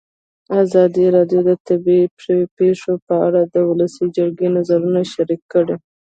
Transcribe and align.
ازادي 0.63 1.05
راډیو 1.15 1.41
د 1.49 1.51
طبیعي 1.67 2.05
پېښې 2.57 2.93
په 3.07 3.15
اړه 3.27 3.41
د 3.53 3.55
ولسي 3.69 4.05
جرګې 4.17 4.47
نظرونه 4.57 4.99
شریک 5.13 5.41
کړي. 5.53 5.75